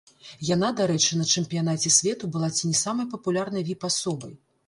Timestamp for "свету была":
1.97-2.49